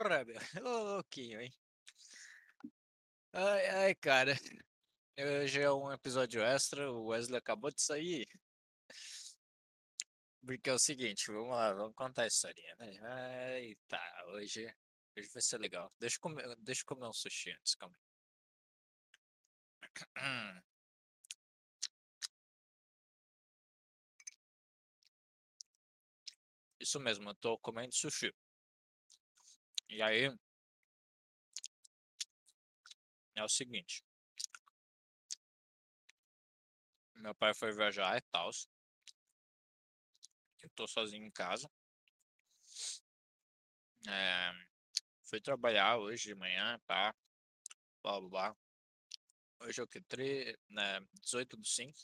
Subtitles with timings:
[0.00, 0.36] Porra, meu.
[0.64, 1.52] Ô, louquinho, hein?
[3.32, 4.34] Ai, ai, cara.
[5.18, 6.90] Hoje é um episódio extra.
[6.90, 8.26] O Wesley acabou de sair.
[10.44, 12.98] Porque é o seguinte, vamos lá, vamos contar a historinha, né?
[13.02, 14.00] Ai, tá,
[14.32, 14.66] hoje,
[15.16, 15.92] hoje vai ser legal.
[15.98, 18.02] Deixa eu comer, deixa eu comer um sushi antes, calma aí.
[26.80, 28.32] Isso mesmo, eu tô comendo sushi.
[29.90, 30.30] E aí,
[33.34, 34.04] é o seguinte.
[37.14, 38.50] Meu pai foi viajar e tal.
[40.62, 41.68] Eu tô sozinho em casa.
[44.08, 44.52] É,
[45.24, 47.14] fui trabalhar hoje de manhã, pá.
[48.02, 48.56] Blá, blá, blá.
[49.60, 50.00] Hoje é o que?
[50.02, 51.98] 3, né, 18 do 5.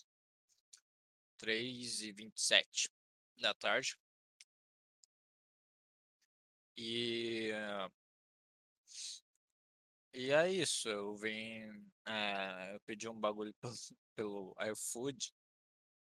[1.39, 2.91] 3 e 27
[3.37, 3.97] da tarde.
[6.77, 7.51] E,
[10.13, 11.63] e é isso, eu vim,
[12.07, 13.75] é, eu pedi um bagulho pelo,
[14.15, 15.33] pelo iFood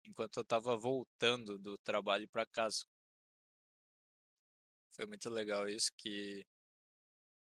[0.05, 2.85] enquanto eu tava voltando do trabalho para casa.
[4.91, 6.45] Foi muito legal isso que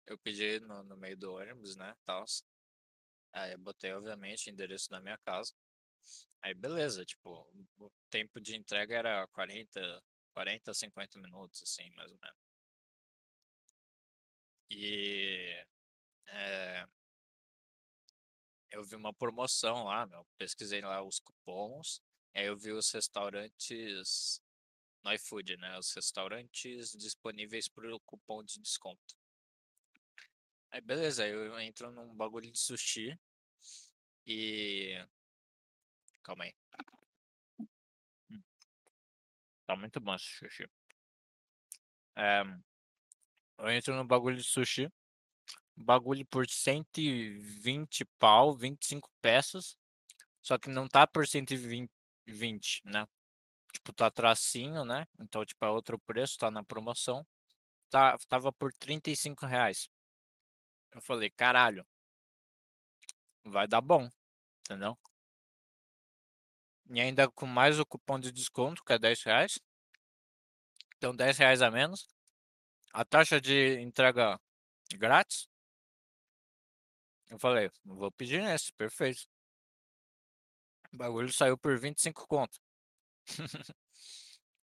[0.06, 2.24] eu pedi no, no meio do ônibus, né, tal.
[3.32, 5.52] Aí eu botei, obviamente, o endereço da minha casa.
[6.42, 7.30] Aí beleza, tipo,
[7.78, 10.02] o tempo de entrega era 40,
[10.34, 12.53] 40, 50 minutos, assim, mais ou menos.
[14.76, 15.64] E
[16.26, 16.84] é,
[18.72, 22.02] eu vi uma promoção lá, meu, pesquisei lá os cupons,
[22.34, 24.40] aí eu vi os restaurantes
[25.04, 25.78] no iFood, né?
[25.78, 29.14] Os restaurantes disponíveis por cupom de desconto.
[30.72, 33.16] Aí beleza, eu entro num bagulho de sushi
[34.26, 35.06] e.
[36.22, 36.54] Calma aí.
[38.30, 38.42] Hum.
[39.66, 40.66] Tá muito bom esse sushi.
[42.16, 42.42] É,
[43.58, 44.90] eu entro no bagulho de sushi.
[45.76, 49.76] Bagulho por 120 pau, 25 peças.
[50.42, 51.90] Só que não tá por 120,
[52.26, 53.06] 20, né?
[53.72, 55.06] Tipo, tá tracinho, né?
[55.20, 57.26] Então, tipo, é outro preço, tá na promoção.
[57.90, 59.88] Tá, tava por 35 reais.
[60.92, 61.84] Eu falei, caralho.
[63.44, 64.08] Vai dar bom,
[64.60, 64.98] entendeu?
[66.90, 69.58] E ainda com mais o cupom de desconto, que é 10 reais.
[70.96, 72.06] Então, 10 reais a menos.
[72.94, 74.40] A taxa de entrega
[74.96, 75.48] grátis.
[77.28, 79.28] Eu falei, vou pedir nesse, perfeito.
[80.92, 82.56] O bagulho saiu por 25 conto.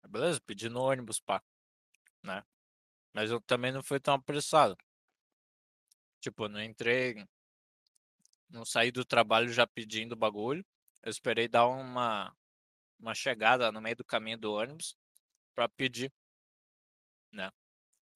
[0.07, 1.43] Beleza, pedi no ônibus, pá.
[2.23, 2.41] Né?
[3.11, 4.77] Mas eu também não fui tão apressado.
[6.21, 7.27] Tipo, não entrei.
[8.47, 10.65] Não saí do trabalho já pedindo bagulho.
[11.03, 12.33] Eu esperei dar uma,
[12.97, 14.95] uma chegada no meio do caminho do ônibus
[15.53, 16.13] para pedir,
[17.29, 17.51] né?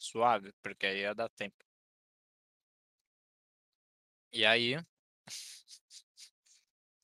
[0.05, 1.63] Suave, porque aí ia dar tempo.
[4.31, 4.75] E aí.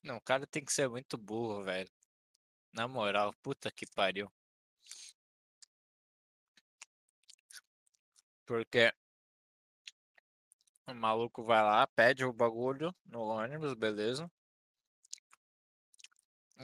[0.03, 1.89] Não, o cara tem que ser muito burro, velho.
[2.73, 4.31] Na moral, puta que pariu.
[8.45, 8.93] Porque
[10.87, 14.29] o maluco vai lá, pede o bagulho no ônibus, beleza?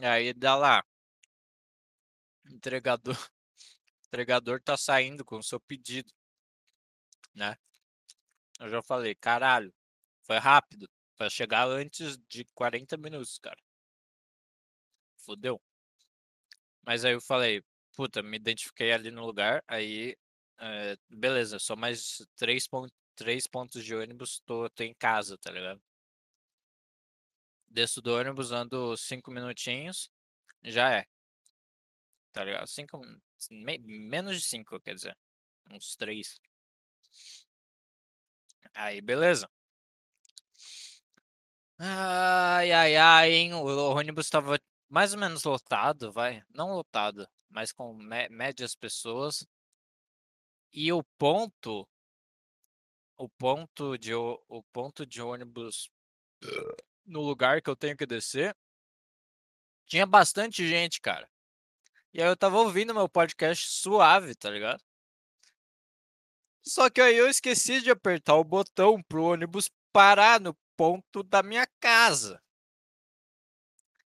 [0.02, 0.84] E aí dá lá.
[2.46, 3.16] Entregador.
[4.08, 6.12] Entregador tá saindo com o seu pedido
[7.38, 7.56] né?
[8.60, 9.74] Eu já falei, caralho,
[10.24, 10.90] foi rápido.
[11.18, 13.58] Vai chegar antes de 40 minutos, cara.
[15.18, 15.62] Fudeu.
[16.86, 17.64] Mas aí eu falei,
[17.96, 20.16] puta, me identifiquei ali no lugar, aí,
[20.60, 25.52] é, beleza, só mais três, pont três pontos de ônibus, tô, tô em casa, tá
[25.52, 25.82] ligado?
[27.70, 30.10] Desço do ônibus, ando cinco minutinhos,
[30.64, 31.06] já é.
[32.32, 32.68] Tá ligado?
[32.68, 33.02] Cinco,
[33.52, 35.18] me, menos de cinco, quer dizer,
[35.72, 36.40] uns três.
[38.74, 39.50] Aí, beleza.
[41.80, 43.54] Ai, ai, ai, hein?
[43.54, 46.44] O ônibus estava mais ou menos lotado, vai.
[46.50, 47.94] Não lotado, mas com
[48.30, 49.46] médias pessoas.
[50.72, 51.88] E o ponto,
[53.18, 55.90] o ponto de o ponto de ônibus
[57.06, 58.56] no lugar que eu tenho que descer,
[59.86, 61.30] tinha bastante gente, cara.
[62.14, 64.84] E aí eu tava ouvindo meu podcast suave, tá ligado?
[66.68, 71.42] Só que aí eu esqueci de apertar o botão pro ônibus parar no ponto da
[71.42, 72.42] minha casa.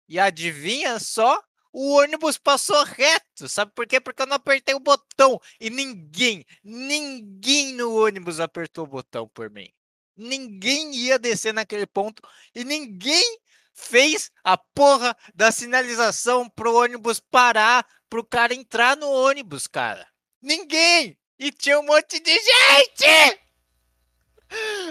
[0.07, 1.41] E adivinha só?
[1.71, 3.47] O ônibus passou reto.
[3.47, 4.01] Sabe por quê?
[4.01, 5.39] Porque eu não apertei o botão.
[5.59, 9.71] E ninguém, ninguém no ônibus apertou o botão por mim.
[10.17, 12.21] Ninguém ia descer naquele ponto.
[12.55, 13.39] E ninguém
[13.71, 20.07] fez a porra da sinalização pro ônibus parar, pro cara entrar no ônibus, cara.
[20.41, 21.15] Ninguém!
[21.39, 23.39] E tinha um monte de gente!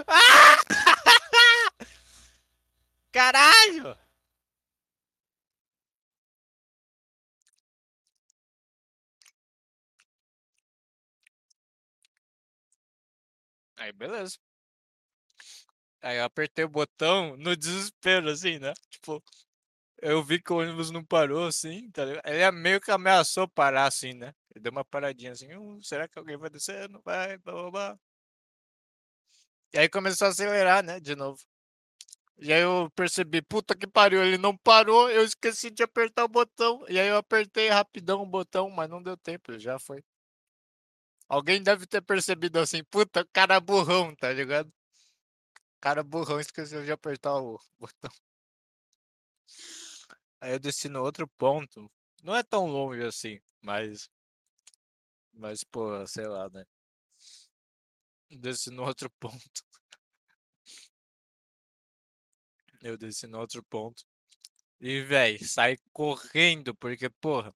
[0.07, 0.57] Ah!
[3.11, 3.95] Caralho!
[13.77, 14.37] Aí, beleza.
[16.01, 18.73] Aí eu apertei o botão no desespero, assim, né?
[18.89, 19.21] Tipo,
[20.01, 22.27] eu vi que o ônibus não parou, assim, tá ligado?
[22.27, 24.33] Ele meio que ameaçou parar, assim, né?
[24.59, 26.89] Deu uma paradinha assim, uh, será que alguém vai descer?
[26.89, 27.99] Não vai, blá, blá, blá.
[29.73, 31.39] E aí começou a acelerar, né, de novo.
[32.37, 36.27] E aí eu percebi, puta que pariu, ele não parou, eu esqueci de apertar o
[36.29, 36.85] botão.
[36.89, 40.03] E aí eu apertei rapidão o botão, mas não deu tempo, já foi.
[41.27, 44.71] Alguém deve ter percebido assim, puta, cara burrão, tá ligado?
[45.81, 48.11] Cara burrão esqueceu de apertar o botão.
[50.41, 51.91] Aí eu desci no outro ponto.
[52.23, 54.09] Não é tão longe assim, mas.
[55.39, 56.65] Mas, pô, sei lá, né?
[58.29, 59.63] Desci no outro ponto.
[62.81, 64.03] Eu desci no outro ponto.
[64.81, 67.55] E, velho, sai correndo, porque, porra,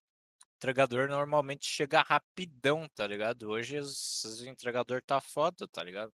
[0.55, 3.49] entregador normalmente chega rapidão, tá ligado?
[3.49, 6.13] Hoje os, entregador tá foda, tá ligado?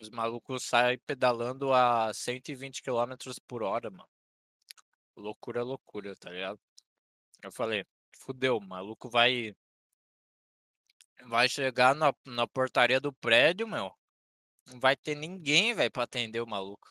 [0.00, 3.14] Os malucos saem pedalando a 120 km
[3.48, 4.08] por hora, mano.
[5.16, 6.60] Loucura, loucura, tá ligado?
[7.42, 7.84] Eu falei,
[8.16, 9.56] fudeu, o maluco vai.
[11.26, 13.92] Vai chegar na, na portaria do prédio, meu.
[14.66, 16.88] Não vai ter ninguém, velho, pra atender o maluco.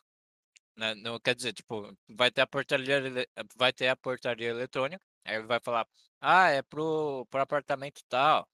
[0.75, 0.95] Né?
[0.95, 3.01] Não quer dizer, tipo, vai ter a portaria,
[3.55, 5.01] vai ter a portaria eletrônica.
[5.25, 5.87] Aí ele vai falar,
[6.21, 8.47] ah, é pro, pro apartamento tal.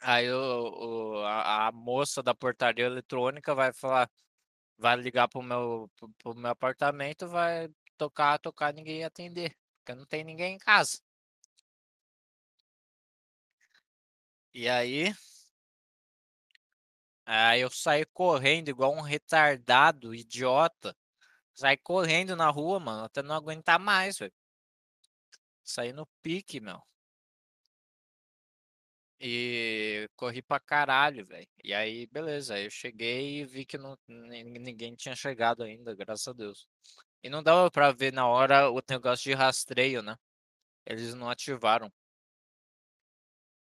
[0.00, 4.08] Aí o, o a, a, moça da portaria eletrônica vai falar,
[4.78, 10.06] vai ligar pro meu, pro, pro meu apartamento, vai tocar, tocar, ninguém atender, porque não
[10.06, 10.98] tem ninguém em casa.
[14.54, 15.12] E aí,
[17.26, 20.96] aí eu saí correndo igual um retardado, idiota.
[21.54, 24.32] Saí correndo na rua, mano, até não aguentar mais, velho.
[25.64, 26.80] Saí no pique, meu.
[29.20, 31.48] E corri pra caralho, velho.
[31.62, 32.54] E aí, beleza.
[32.54, 36.66] Aí eu cheguei e vi que não, ninguém tinha chegado ainda, graças a Deus.
[37.22, 40.16] E não dava pra ver na hora o negócio de rastreio, né?
[40.86, 41.92] Eles não ativaram.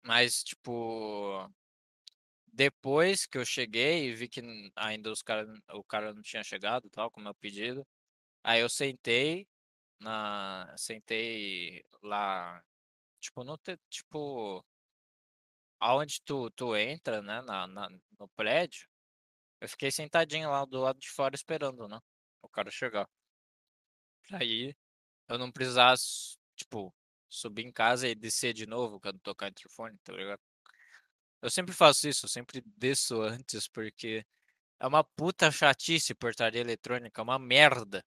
[0.03, 1.49] Mas, tipo.
[2.53, 4.41] Depois que eu cheguei e vi que
[4.75, 7.87] ainda os cara, o cara não tinha chegado tal, como é o pedido.
[8.43, 9.47] Aí eu sentei
[9.99, 10.73] na.
[10.77, 12.63] Sentei lá.
[13.21, 13.59] Tipo, no,
[13.89, 14.65] tipo,
[15.81, 17.89] aonde tu, tu entra, né, na, na,
[18.19, 18.87] no prédio,
[19.61, 21.99] eu fiquei sentadinho lá do lado de fora esperando, né,
[22.41, 23.09] o cara chegar.
[24.31, 24.75] Aí
[25.27, 26.93] eu não precisasse, tipo,
[27.31, 30.41] subir em casa e descer de novo quando tocar o interfone, tá ligado?
[31.41, 34.25] Eu sempre faço isso, eu sempre desço antes, porque
[34.79, 38.03] é uma puta chatice portaria eletrônica, é uma merda.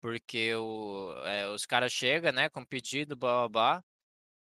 [0.00, 3.84] Porque o, é, os caras chegam, né, com pedido, blá blá blá,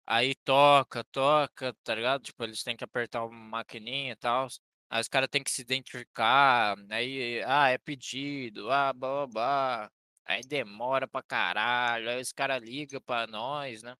[0.06, 2.22] Aí toca, toca, tá ligado?
[2.22, 4.49] Tipo, eles têm que apertar uma maquininha e tal.
[4.90, 6.76] Aí os caras têm que se identificar.
[6.90, 9.90] Aí, ah, é pedido, ah, blá blá blá.
[10.25, 12.09] Aí demora pra caralho.
[12.11, 13.97] Aí os caras ligam pra nós, né?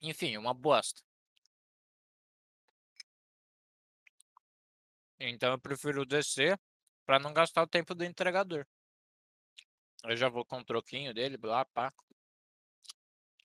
[0.00, 1.02] Enfim, uma bosta.
[5.20, 6.58] Então eu prefiro descer
[7.04, 8.66] pra não gastar o tempo do entregador.
[10.04, 11.92] Eu já vou com o troquinho dele, blá, pá.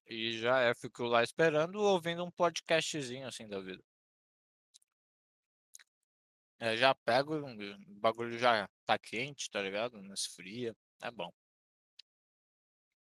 [0.07, 3.83] E já é, fico lá esperando, ouvindo um podcastzinho assim da vida.
[6.59, 10.01] É, já pego, o bagulho já tá quente, tá ligado?
[10.01, 11.31] Não esfria, é bom.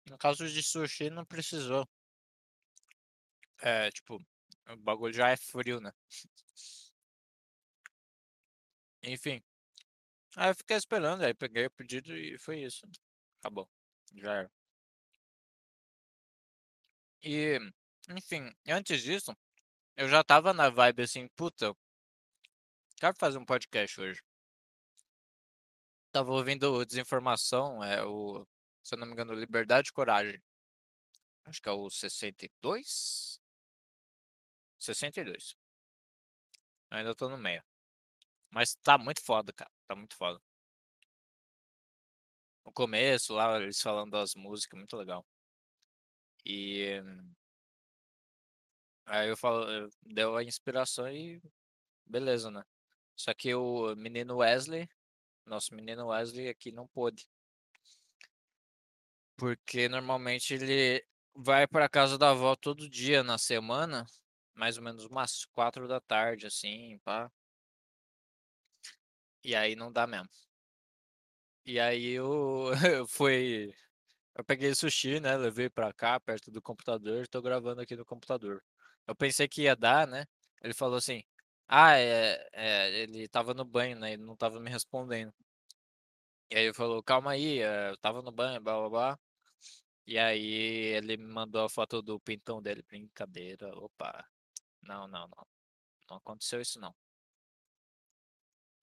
[0.09, 1.87] No caso de sushi, não precisou.
[3.63, 4.17] É, tipo,
[4.69, 5.93] o bagulho já é frio, né?
[9.03, 9.43] Enfim.
[10.37, 12.87] Aí eu fiquei esperando, aí peguei o pedido e foi isso.
[13.41, 13.69] Acabou.
[14.15, 14.51] Já era.
[17.23, 17.59] E,
[18.11, 19.35] enfim, antes disso,
[19.97, 21.75] eu já tava na vibe assim, puta,
[22.99, 24.23] quero fazer um podcast hoje.
[26.13, 28.47] Tava ouvindo Desinformação, é o,
[28.83, 30.43] se eu não me engano, Liberdade e Coragem.
[31.45, 33.41] Acho que é o 62?
[34.79, 35.57] 62.
[36.91, 37.63] Eu ainda tô no meio.
[38.51, 39.71] Mas tá muito foda, cara.
[39.87, 40.41] Tá muito foda.
[42.65, 45.27] No começo, lá, eles falando das músicas, muito legal.
[46.45, 47.01] E
[49.07, 49.67] aí eu falo,
[50.03, 51.43] deu a inspiração e
[52.07, 52.65] beleza, né?
[53.17, 54.89] Só que o menino Wesley,
[55.45, 57.29] nosso menino Wesley aqui não pôde.
[59.41, 61.03] Porque normalmente ele
[61.35, 64.05] vai para casa da avó todo dia na semana,
[64.55, 67.31] mais ou menos umas quatro da tarde, assim, pá.
[69.45, 70.29] E aí não dá mesmo.
[71.65, 73.73] E aí eu, eu fui.
[74.37, 75.37] Eu peguei sushi, né?
[75.37, 78.63] Levei pra cá, perto do computador, tô gravando aqui no computador.
[79.07, 80.27] Eu pensei que ia dar, né?
[80.63, 81.23] Ele falou assim:
[81.69, 84.15] Ah, é, é, ele tava no banho, né?
[84.15, 85.33] Ele não tava me respondendo.
[86.51, 89.19] E aí ele falou: Calma aí, é, eu tava no banho, blá blá blá.
[90.11, 90.45] E aí
[90.97, 92.83] ele me mandou a foto do pintão dele.
[92.83, 94.27] Brincadeira, opa.
[94.83, 95.47] Não, não, não.
[96.11, 96.93] Não aconteceu isso não.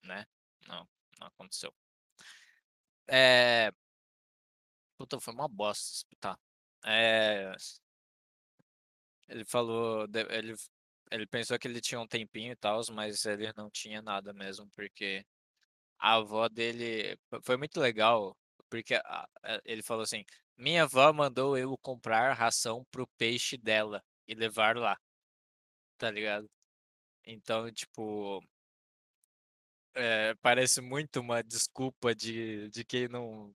[0.02, 0.26] Né?
[0.66, 0.88] Não,
[1.20, 1.70] não aconteceu.
[3.06, 3.70] É.
[4.96, 6.06] Puta, foi uma bosta.
[6.18, 6.38] Tá.
[6.86, 7.52] É.
[9.28, 10.06] Ele falou.
[10.30, 10.54] Ele,
[11.10, 14.66] ele pensou que ele tinha um tempinho e tal, mas ele não tinha nada mesmo,
[14.74, 15.26] porque
[15.98, 17.18] a avó dele.
[17.42, 18.34] Foi muito legal,
[18.70, 20.24] porque a- a- ele falou assim:
[20.56, 24.98] Minha avó mandou eu comprar ração pro peixe dela e levar lá,
[25.96, 26.48] tá ligado?
[27.24, 28.42] Então, tipo.
[29.94, 33.54] é, parece muito uma desculpa de, de quem não,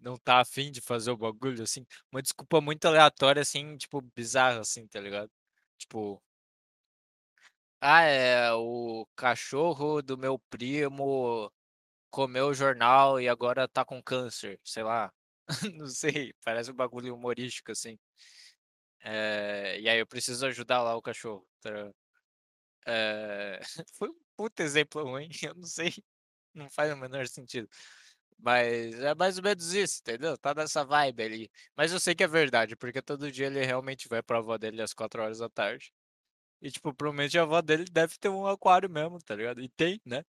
[0.00, 1.86] não tá afim de fazer o bagulho, assim.
[2.12, 5.30] Uma desculpa muito aleatória, assim, tipo, bizarra, assim, tá ligado?
[5.78, 6.22] Tipo,
[7.80, 11.50] ah, é, o cachorro do meu primo
[12.10, 15.12] comeu o jornal e agora tá com câncer, sei lá.
[15.74, 17.98] Não sei, parece um bagulho humorístico, assim.
[19.00, 21.46] É, e aí eu preciso ajudar lá o cachorro.
[21.60, 21.92] tá?
[22.86, 23.60] É,
[23.94, 25.92] foi um puta exemplo ruim, eu não sei,
[26.54, 27.68] não faz o menor sentido.
[28.38, 30.38] Mas é mais ou menos isso, entendeu?
[30.38, 31.50] Tá nessa vibe ali.
[31.76, 34.82] Mas eu sei que é verdade, porque todo dia ele realmente vai pra avó dele
[34.82, 35.92] às 4 horas da tarde.
[36.62, 39.60] E, tipo, provavelmente a avó dele deve ter um aquário mesmo, tá ligado?
[39.62, 40.24] E tem, né?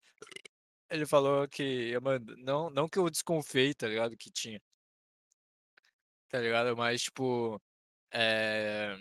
[0.90, 4.18] Ele falou que, mano, não, não que eu desconfiei, tá ligado?
[4.18, 4.62] Que tinha,
[6.30, 6.76] tá ligado?
[6.78, 7.62] Mas, tipo,
[8.12, 8.98] é...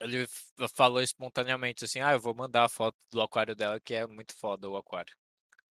[0.00, 0.26] ele
[0.74, 4.34] falou espontaneamente assim: ah, eu vou mandar a foto do aquário dela, que é muito
[4.36, 5.14] foda o aquário.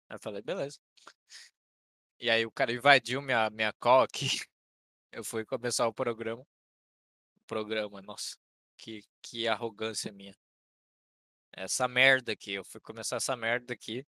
[0.09, 0.79] Aí eu falei, beleza.
[2.21, 4.27] E aí o cara invadiu minha, minha call aqui.
[5.13, 6.47] Eu fui começar o programa.
[7.47, 8.37] Programa, nossa,
[8.79, 10.35] que, que arrogância minha.
[11.53, 14.07] Essa merda aqui, eu fui começar essa merda aqui.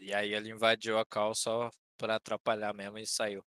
[0.00, 3.44] E aí ele invadiu a call só pra atrapalhar mesmo e saiu.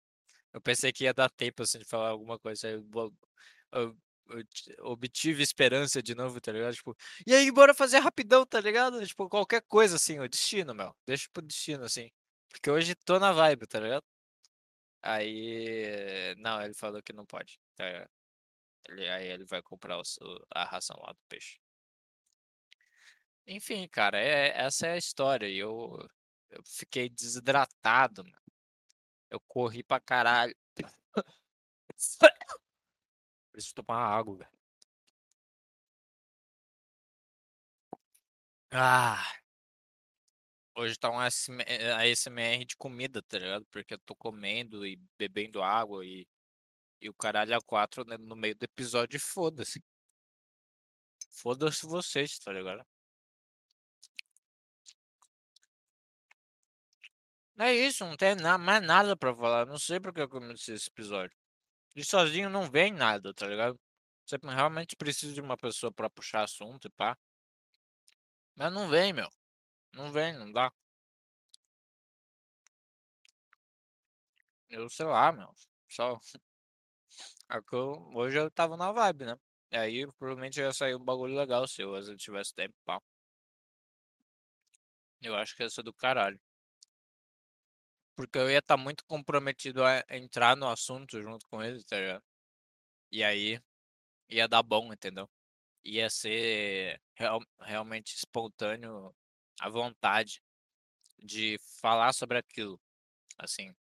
[0.54, 2.70] Eu pensei que ia dar tempo assim de falar alguma coisa.
[2.70, 3.98] Eu, eu-
[4.32, 6.74] eu obtive esperança de novo, tá ligado?
[6.76, 6.96] Tipo,
[7.28, 9.06] e aí, bora fazer rapidão, tá ligado?
[9.06, 10.96] Tipo, qualquer coisa assim, o destino, meu.
[11.06, 12.10] Deixa pro destino, assim.
[12.50, 14.04] Porque hoje tô na vibe, tá ligado?
[15.02, 16.36] Aí.
[16.38, 17.60] Não, ele falou que não pode.
[17.76, 17.86] tá?
[18.90, 20.04] Ele, aí ele vai comprar o
[20.52, 21.60] a ração lá do peixe.
[23.46, 25.48] Enfim, cara, é, essa é a história.
[25.48, 25.98] E eu,
[26.52, 28.38] eu fiquei desidratado, mano.
[29.30, 30.56] Eu corri pra caralho.
[33.54, 34.52] Preciso tomar água, velho.
[38.74, 39.42] Ah,
[40.76, 43.66] hoje tá um eh, ASMR de comida, tá ligado?
[43.72, 46.28] Porque eu tô comendo e bebendo água e,
[47.02, 49.84] e o caralho a quatro né, no meio do episódio, foda-se.
[51.32, 52.86] Foda-se vocês, tá ligado?
[57.62, 59.66] É isso, não tem na, mais nada pra falar.
[59.66, 61.36] Não sei porque eu comecei esse episódio.
[61.96, 63.80] E sozinho não vem nada, tá ligado?
[64.26, 67.18] Você realmente precisa de uma pessoa pra puxar assunto e pá.
[68.56, 69.30] Mas não vem, meu.
[69.94, 70.72] Não vem, não dá.
[74.70, 75.54] Eu sei lá, meu.
[75.90, 76.20] Só.
[77.50, 77.60] é
[78.16, 79.36] hoje eu tava na vibe, né?
[79.72, 83.02] E aí provavelmente ia sair um bagulho legal se eu, se eu tivesse tempo, pá.
[85.22, 86.40] Eu acho que ia ser do caralho.
[88.16, 92.24] Porque eu ia estar muito comprometido a entrar no assunto junto com ele, tá ligado?
[93.12, 93.62] E aí
[94.30, 95.30] ia dar bom, entendeu?
[95.86, 99.16] Ia ser real- realmente espontâneo
[99.62, 100.42] à vontade
[101.20, 102.82] de falar sobre aquilo.
[103.40, 103.74] Assim,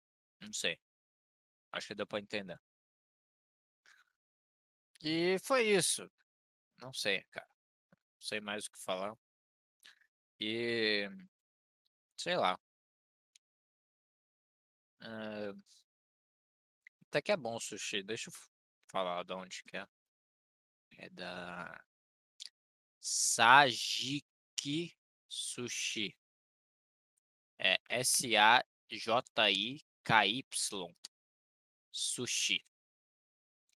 [0.41, 0.79] não sei.
[1.71, 2.59] Acho que deu pra entender.
[5.03, 6.09] E foi isso.
[6.79, 7.47] Não sei, cara.
[7.93, 9.15] Não sei mais o que falar.
[10.39, 11.09] E
[12.17, 12.59] sei lá.
[15.01, 15.53] Eh,
[17.07, 18.03] até que é bom o sushi.
[18.03, 18.33] Deixa eu
[18.91, 19.87] falar de onde que é.
[20.91, 21.83] É da
[23.01, 24.95] Sajiki
[25.27, 26.15] Sushi.
[27.57, 28.63] É S-A-J-I-K-Y.
[31.91, 32.63] Sushi.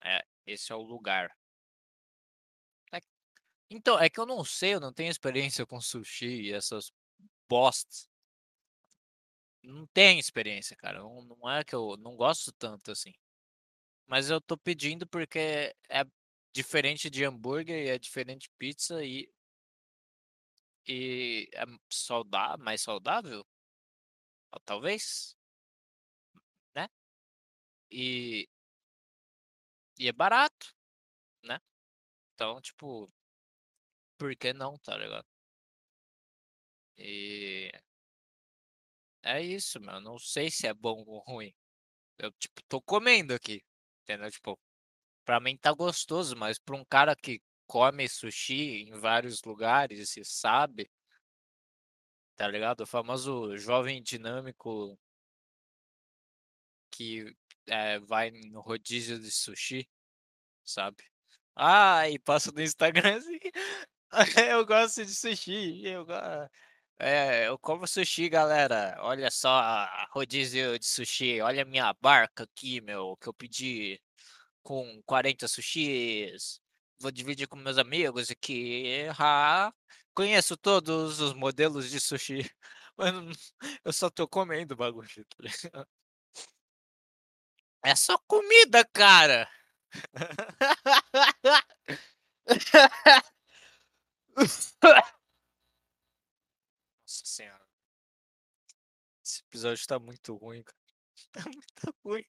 [0.03, 1.31] É, esse é o lugar.
[2.93, 3.01] É-
[3.71, 6.93] então, é que eu não sei, eu não tenho experiência com sushi e essas
[7.49, 8.10] bostas.
[9.63, 10.99] Não tenho experiência, cara.
[11.01, 13.13] Não, não é que eu não gosto tanto assim.
[14.07, 16.05] Mas eu tô pedindo porque é
[16.55, 19.31] diferente de hambúrguer é diferente de pizza e,
[20.87, 23.45] E é saudável, mais saudável?
[24.65, 25.37] Talvez.
[26.75, 26.89] Né?
[27.91, 28.49] E,
[29.99, 30.75] e é barato,
[31.45, 31.61] né?
[32.35, 33.11] Então, tipo,
[34.17, 35.27] por que não, tá ligado?
[36.97, 37.73] E
[39.23, 40.01] é isso, meu.
[40.01, 41.53] Não sei se é bom ou ruim.
[42.19, 43.63] Eu, tipo, tô comendo aqui,
[44.03, 44.31] entendeu?
[44.31, 44.59] Tipo,
[45.25, 50.25] pra mim tá gostoso, mas pra um cara que come sushi em vários lugares e
[50.25, 50.91] sabe,
[52.37, 52.83] tá ligado?
[52.83, 54.99] O famoso jovem dinâmico
[56.91, 57.35] que
[57.67, 59.89] é, vai no rodízio de sushi,
[60.65, 61.05] sabe?
[61.57, 63.39] Ah, e passa no Instagram assim.
[64.51, 65.87] eu gosto de sushi.
[65.87, 66.07] Eu,
[67.01, 68.97] é, eu como sushi, galera.
[69.01, 71.41] Olha só, a rodízio de sushi.
[71.41, 74.01] Olha a minha barca aqui, meu, que eu pedi
[74.63, 76.61] com 40 sushis.
[77.01, 79.07] Vou dividir com meus amigos aqui.
[79.19, 79.73] Ah,
[80.15, 82.51] conheço todos os modelos de sushi.
[82.99, 83.53] Mas
[83.85, 85.37] eu só tô comendo bagulho, tá
[87.85, 89.49] É só comida, cara.
[97.07, 97.61] Nossa senhora.
[99.25, 100.79] Esse episódio tá muito ruim, cara.
[101.33, 102.25] Tá muito ruim.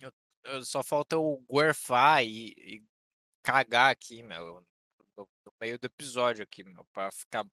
[0.00, 0.12] Eu,
[0.44, 2.84] eu só falta o gorfar e, e,
[3.42, 4.66] cagar aqui, meu.
[5.16, 6.84] No, no meio do episódio aqui, meu.
[6.86, 7.46] Pra ficar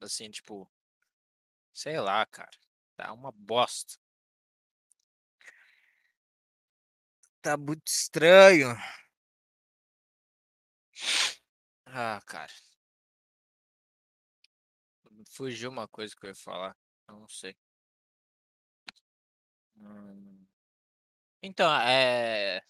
[0.00, 0.68] assim, tipo.
[1.72, 2.50] Sei lá, cara.
[2.96, 3.96] Tá uma bosta.
[7.42, 8.76] Tá muito estranho.
[11.86, 12.52] Ah, cara.
[15.28, 16.76] Fugiu uma coisa que eu ia falar.
[17.08, 17.56] Eu não sei.
[19.76, 20.46] Hum.
[21.42, 22.60] Então, é.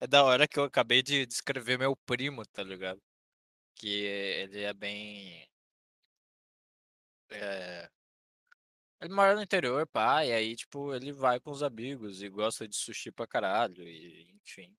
[0.00, 3.02] É da hora que eu acabei de descrever meu primo, tá ligado?
[3.74, 5.48] Que ele é bem.
[7.30, 7.90] É...
[9.00, 12.68] Ele mora no interior, pá, e aí, tipo, ele vai com os amigos e gosta
[12.68, 14.76] de sushi pra caralho, e enfim.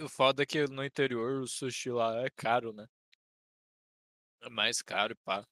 [0.00, 2.86] O foda é que no interior o sushi lá é caro, né?
[4.44, 5.46] É mais caro, pá.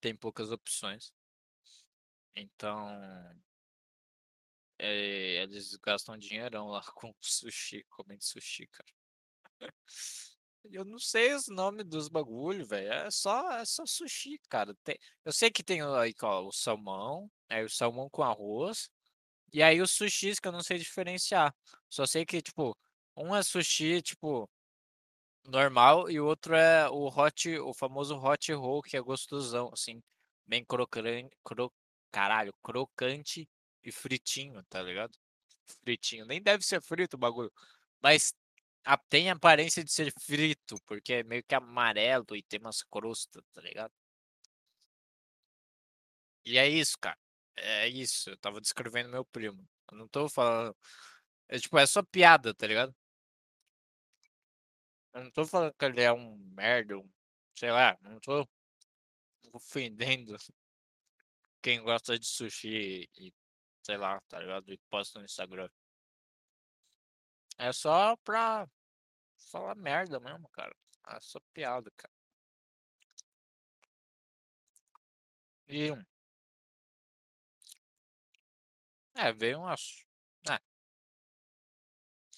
[0.00, 1.12] Tem poucas opções.
[2.34, 2.88] Então.
[4.78, 9.72] É, eles gastam dinheirão lá com sushi, comendo sushi, cara.
[10.64, 12.92] Eu não sei os nomes dos bagulho, velho.
[12.92, 14.74] É só, é só sushi, cara.
[14.84, 18.90] Tem, eu sei que tem aí, ó, o salmão, aí o salmão com arroz,
[19.52, 21.54] e aí os sushis que eu não sei diferenciar.
[21.90, 22.76] Só sei que, tipo,
[23.16, 24.50] um é sushi, tipo,
[25.50, 30.02] normal, e o outro é o hot, o famoso hot roll, que é gostosão, assim,
[30.46, 31.72] bem crocante, cro,
[32.12, 33.48] caralho, crocante
[33.84, 35.16] e fritinho, tá ligado?
[35.84, 36.26] Fritinho.
[36.26, 37.52] Nem deve ser frito o bagulho,
[38.02, 38.34] mas
[38.84, 43.42] a, tem aparência de ser frito, porque é meio que amarelo e tem umas crostas,
[43.52, 43.92] tá ligado?
[46.44, 47.18] E é isso, cara.
[47.56, 48.30] É isso.
[48.30, 49.66] Eu tava descrevendo meu primo.
[49.90, 50.76] Eu não tô falando.
[51.48, 52.94] É tipo, é só piada, tá ligado?
[55.16, 56.94] Eu não tô falando que ele é um merda,
[57.58, 58.46] sei lá, não tô
[59.50, 60.36] ofendendo
[61.62, 63.32] quem gosta de sushi e,
[63.82, 64.70] sei lá, tá ligado?
[64.70, 65.70] E posta no Instagram.
[67.56, 68.68] É só pra
[69.50, 70.76] falar merda mesmo, cara.
[71.08, 72.12] É só piada, cara.
[75.66, 75.96] E.
[79.14, 80.06] É, veio um assunto.
[80.50, 80.58] É.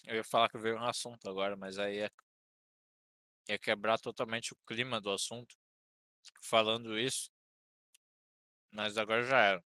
[0.05, 2.11] Eu ia falar que veio um assunto agora, mas aí é.
[3.49, 5.57] Ia quebrar totalmente o clima do assunto.
[6.43, 7.31] Falando isso.
[8.71, 9.65] Mas agora já era.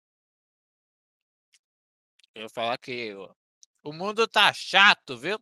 [2.33, 3.13] Eu ia falar que
[3.83, 5.37] o mundo tá chato, viu?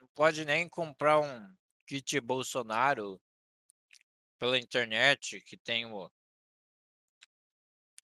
[0.00, 3.20] Não pode nem comprar um kit Bolsonaro
[4.38, 6.10] pela internet que tem o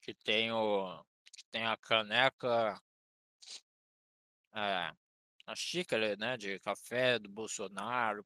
[0.03, 2.81] que tem o que tem a caneca
[4.55, 4.93] é,
[5.47, 8.25] a xícara, né, de café do Bolsonaro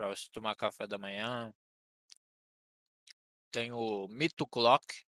[0.00, 1.52] para você tomar café da manhã.
[3.50, 5.04] Tem o Mito Clock.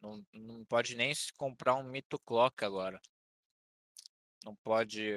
[0.00, 3.00] Não, não pode nem se comprar um Mito Clock agora.
[4.44, 5.12] Não pode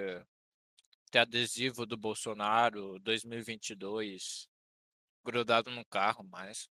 [1.09, 4.47] ter adesivo do Bolsonaro 2022
[5.25, 6.69] grudado no carro mais.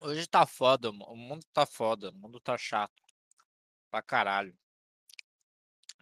[0.00, 3.02] Hoje tá foda, o mundo tá foda, o mundo tá chato.
[3.90, 4.54] Pra caralho.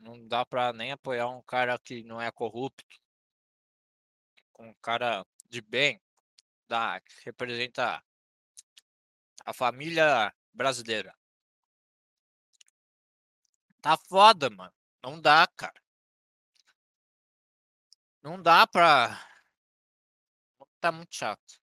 [0.00, 3.00] Não dá pra nem apoiar um cara que não é corrupto.
[4.60, 5.98] Um cara de bem,
[6.68, 8.02] da, que representa
[9.44, 11.14] a família brasileira.
[13.80, 14.72] Tá foda, mano.
[15.02, 15.80] Não dá, cara.
[18.22, 19.18] Não dá pra.
[20.80, 21.60] Tá muito chato.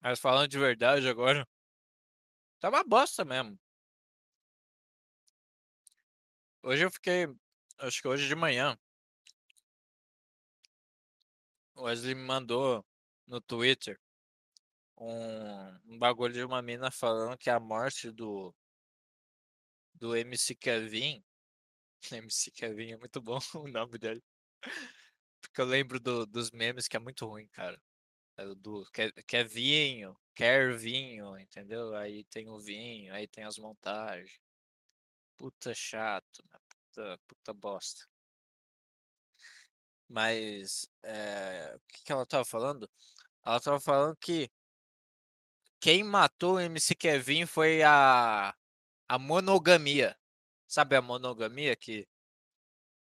[0.00, 1.46] Mas falando de verdade agora.
[2.60, 3.58] Tá uma bosta mesmo.
[6.62, 7.26] Hoje eu fiquei.
[7.78, 8.76] Acho que hoje de manhã.
[11.76, 12.84] O Wesley me mandou
[13.24, 14.00] no Twitter
[14.96, 18.52] um, um bagulho de uma mina falando que a morte do.
[19.94, 21.22] Do MC Kevin.
[22.12, 24.22] MC Kevin é muito bom o nome dele.
[25.40, 27.80] Porque eu lembro do, dos memes que é muito ruim, cara.
[28.36, 31.94] É do quer, quer vinho, quer vinho, entendeu?
[31.94, 34.40] Aí tem o vinho, aí tem as montagens.
[35.36, 36.67] Puta chato, né?
[36.98, 38.06] Puta, puta bosta.
[40.08, 42.90] Mas é, o que, que ela tava falando?
[43.44, 44.50] Ela tava falando que
[45.80, 48.54] quem matou o MC Kevin foi a,
[49.08, 50.18] a monogamia.
[50.66, 52.08] Sabe a monogamia que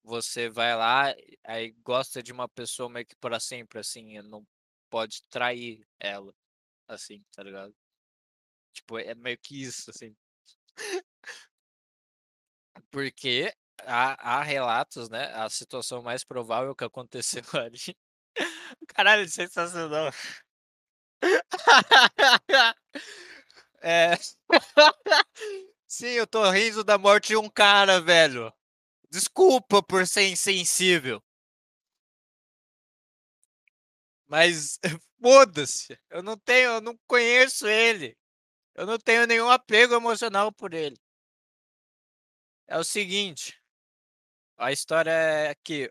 [0.03, 4.47] você vai lá, aí gosta de uma pessoa meio que para sempre, assim, não
[4.91, 6.35] pode trair ela,
[6.89, 7.75] assim, tá ligado?
[8.73, 10.17] Tipo, é meio que isso, assim.
[12.91, 13.53] Porque
[13.87, 15.33] há, há relatos, né?
[15.35, 17.79] A situação mais provável que aconteceu ali.
[18.95, 20.11] Caralho, sensacional.
[23.83, 24.17] é.
[25.89, 28.53] Sim, eu tô rindo da morte de um cara, velho.
[29.11, 31.23] Desculpa por ser insensível.
[34.27, 34.79] Mas
[35.21, 35.99] foda-se.
[36.11, 38.17] Eu não tenho, eu não conheço ele.
[38.75, 40.97] Eu não tenho nenhum apego emocional por ele.
[42.67, 43.58] É o seguinte,
[44.59, 45.91] a história é que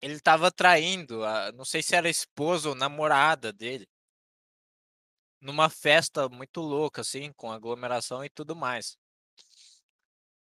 [0.00, 3.88] ele estava traindo, a, não sei se era esposa ou namorada dele,
[5.40, 8.96] numa festa muito louca, assim, com aglomeração e tudo mais.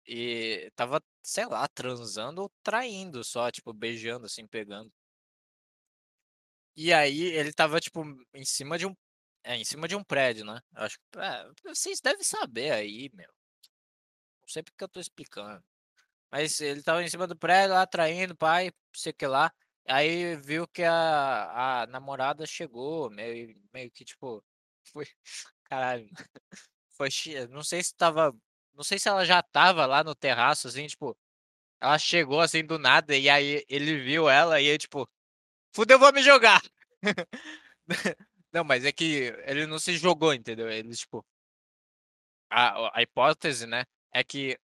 [0.08, 4.91] E tava, sei lá, transando ou traindo só, tipo, beijando, assim, pegando.
[6.76, 8.96] E aí ele tava, tipo, em cima de um.
[9.44, 10.60] É, em cima de um prédio, né?
[10.76, 11.20] Eu acho que.
[11.20, 13.30] É, vocês devem saber aí, meu.
[14.41, 15.63] Não sei porque eu tô explicando.
[16.36, 19.50] Mas ele tava em cima do prédio lá, traindo, pai, sei que lá.
[19.88, 24.43] Aí viu que a, a namorada chegou, meio, meio que tipo.
[24.91, 25.08] Foi.
[25.63, 26.10] Caralho.
[26.89, 27.08] Foi.
[27.50, 28.36] Não sei se tava.
[28.74, 31.17] Não sei se ela já tava lá no terraço, assim, tipo.
[31.80, 35.10] Ela chegou assim do nada e aí ele viu ela e aí, tipo.
[35.74, 36.62] Fudeu, vou me jogar!
[38.52, 40.69] não, mas é que ele não se jogou, entendeu?
[40.69, 41.26] Ele, tipo.
[42.50, 43.86] A, a hipótese, né?
[44.12, 44.60] É que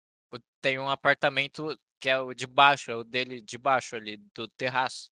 [0.67, 4.49] tem um apartamento que é o de baixo, é o dele de baixo ali, do
[4.49, 5.09] terraço.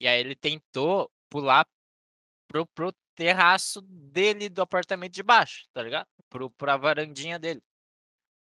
[0.00, 1.66] E aí ele tentou pular
[2.48, 6.08] pro, pro terraço dele do apartamento de baixo, tá ligado?
[6.30, 7.62] Pro, pra varandinha dele.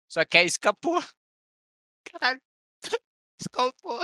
[0.10, 1.00] Só que aí escapou.
[2.12, 2.42] Caralho.
[3.40, 4.02] Escapou.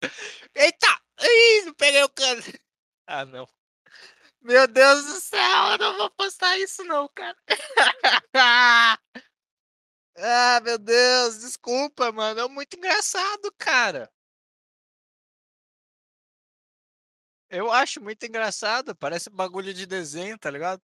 [0.56, 1.02] Eita!
[1.20, 2.42] Ih, não peguei o cano.
[3.06, 3.46] Ah, não.
[4.40, 7.36] Meu Deus do céu, eu não vou postar isso não, cara.
[10.18, 12.40] Ah, meu Deus, desculpa, mano.
[12.40, 14.10] É muito engraçado, cara.
[17.50, 20.82] Eu acho muito engraçado, parece bagulho de desenho, tá ligado?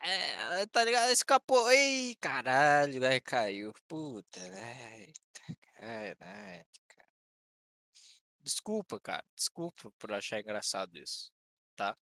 [0.00, 1.10] É, é, tá ligado?
[1.10, 1.70] Escapou.
[1.70, 3.72] Ei, caralho, aí caiu.
[3.88, 5.12] Puta, velho.
[5.76, 6.66] Caralho.
[8.40, 9.24] Desculpa, cara.
[9.34, 11.32] Desculpa por achar engraçado isso.
[11.76, 11.96] Tá?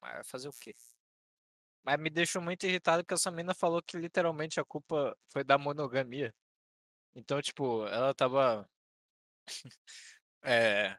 [0.00, 0.74] Mas vai fazer o quê?
[1.84, 5.58] Mas me deixou muito irritado que essa mina falou que literalmente a culpa foi da
[5.58, 6.34] monogamia.
[7.14, 8.68] Então, tipo, ela tava.
[10.42, 10.98] é.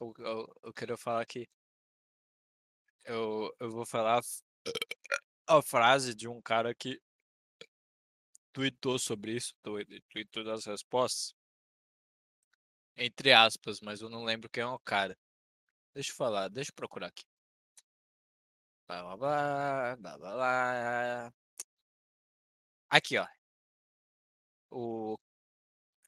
[0.00, 1.48] Eu, eu queria falar aqui.
[3.04, 4.20] Eu, eu vou falar
[5.46, 7.00] a frase de um cara que
[8.52, 11.34] tweetou sobre isso, tweetou das respostas
[12.96, 15.16] entre aspas, mas eu não lembro quem é o cara.
[15.94, 17.24] Deixa eu falar, deixa eu procurar aqui.
[18.86, 21.32] Blá, blá, blá, blá, blá, blá.
[22.88, 23.26] Aqui, ó.
[24.70, 25.16] O,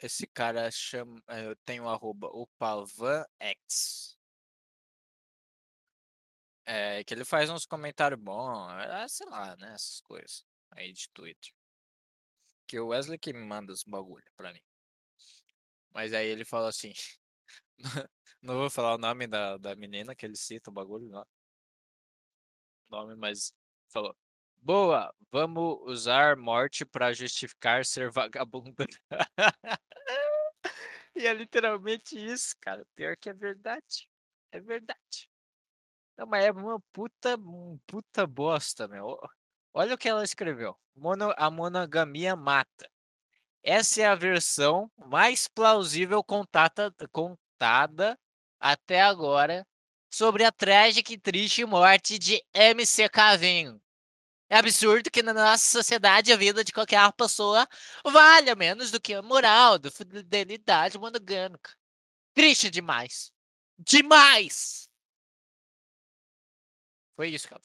[0.01, 1.23] esse cara chama.
[1.29, 4.17] Eh, eu tenho o arroba o PalvanX.
[6.65, 9.73] É, que ele faz uns comentários bons, é, sei lá, né?
[9.75, 11.53] Essas coisas aí de Twitter.
[12.69, 14.61] Que o Wesley que me manda os bagulho pra mim.
[15.93, 16.93] Mas aí ele falou assim.
[18.43, 21.27] não vou falar o nome da, da menina que ele cita o bagulho lá.
[22.91, 23.53] Nome, mas
[23.89, 24.17] falou.
[24.57, 28.87] Boa, vamos usar morte para justificar ser vagabunda.
[31.15, 32.85] e é literalmente isso, cara.
[32.95, 34.09] Pior que é verdade.
[34.51, 35.29] É verdade.
[36.17, 37.37] Não, mas é uma puta,
[37.87, 39.19] puta bosta, meu.
[39.75, 40.77] Olha o que ela escreveu.
[40.95, 42.91] Mono, a monogamia mata.
[43.63, 48.19] Essa é a versão mais plausível contata, contada
[48.59, 49.67] até agora
[50.11, 53.81] sobre a trágica e triste morte de MC Cavinho.
[54.49, 57.67] É absurdo que na nossa sociedade a vida de qualquer pessoa
[58.05, 61.75] valha menos do que a moral, da fidelidade monogâmica.
[62.33, 63.33] Triste demais.
[63.79, 64.89] Demais!
[67.17, 67.63] Foi isso, cara.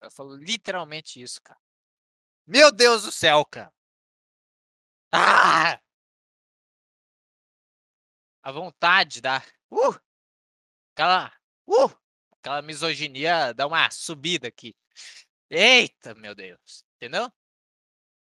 [0.00, 1.60] Ela falou literalmente isso, cara.
[2.46, 3.72] Meu Deus do céu, cara.
[5.12, 5.80] Ah!
[8.42, 9.40] A vontade da.
[9.70, 9.94] Uh!
[10.94, 11.32] Aquela.
[11.66, 11.90] Uh!
[12.32, 14.74] Aquela misoginia dá uma subida aqui.
[15.48, 16.84] Eita, meu Deus.
[16.96, 17.30] Entendeu?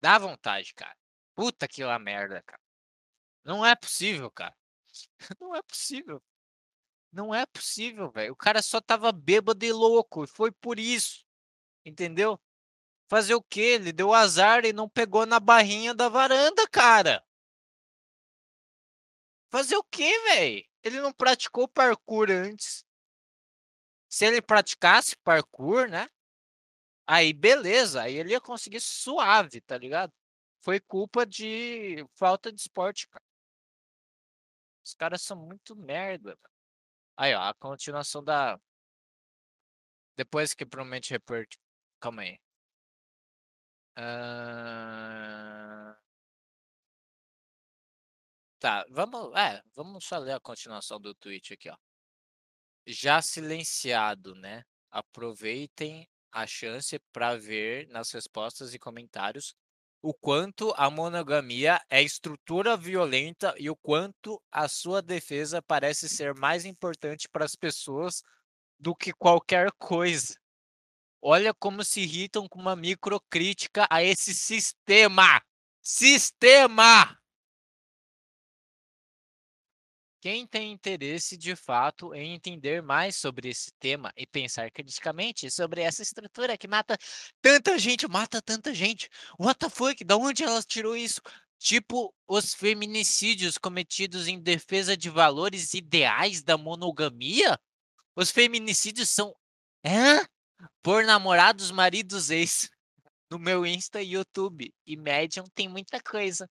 [0.01, 0.97] Dá vontade, cara.
[1.35, 2.63] Puta que lá merda, cara.
[3.45, 4.57] Não é possível, cara.
[5.41, 6.23] Não é possível.
[7.13, 8.33] Não é possível, velho.
[8.33, 10.25] O cara só tava bêbado e louco.
[10.25, 11.25] E foi por isso.
[11.85, 12.41] Entendeu?
[13.09, 13.79] Fazer o quê?
[13.81, 17.25] Ele deu azar e não pegou na barrinha da varanda, cara.
[19.51, 20.65] Fazer o quê, velho?
[20.83, 22.85] Ele não praticou parkour antes.
[24.09, 26.09] Se ele praticasse parkour, né?
[27.07, 30.13] Aí beleza, aí ele ia conseguir suave, tá ligado?
[30.61, 33.25] Foi culpa de falta de esporte, cara.
[34.85, 36.39] Os caras são muito merda.
[37.17, 38.59] Aí, ó, a continuação da.
[40.17, 41.57] Depois que promete report.
[42.01, 42.39] Calma aí.
[43.99, 45.95] Uh...
[48.61, 51.77] Tá, vamos, é, vamos só ler a continuação do tweet aqui, ó.
[52.89, 54.65] Já silenciado, né?
[54.91, 59.55] Aproveitem a chance para ver nas respostas e comentários
[60.01, 66.35] o quanto a monogamia é estrutura violenta e o quanto a sua defesa parece ser
[66.35, 68.23] mais importante para as pessoas
[68.79, 70.37] do que qualquer coisa.
[71.23, 75.43] Olha como se irritam com uma microcrítica a esse sistema.
[75.83, 77.18] Sistema!
[80.21, 85.81] Quem tem interesse de fato em entender mais sobre esse tema e pensar criticamente sobre
[85.81, 86.99] essa estrutura que mata
[87.41, 89.09] tanta gente, mata tanta gente.
[89.39, 90.03] What the fuck?
[90.05, 91.21] Da onde ela tirou isso?
[91.59, 97.59] Tipo os feminicídios cometidos em defesa de valores ideais da monogamia?
[98.17, 99.35] Os feminicídios são
[99.85, 100.27] Hã?
[100.83, 102.69] por namorados, maridos, ex.
[103.31, 104.75] No meu Insta e YouTube.
[104.87, 106.49] E Medium tem muita coisa.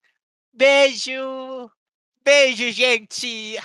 [0.53, 1.69] Beijo!
[2.27, 3.55] Beijo, gente!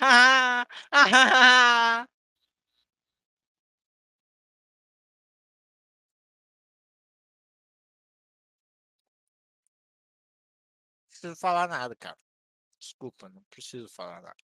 [11.08, 12.18] preciso falar nada, cara.
[12.80, 14.36] Desculpa, não preciso falar nada.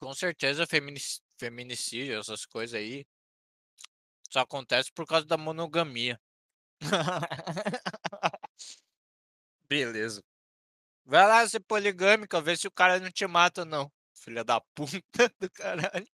[0.00, 0.66] Com certeza,
[1.38, 3.06] feminicídio, essas coisas aí,
[4.30, 6.20] só acontece por causa da monogamia.
[9.68, 10.22] Beleza.
[11.04, 13.90] Vai lá ser poligâmica, ver se o cara não te mata, não.
[14.14, 16.08] Filha da puta do caralho.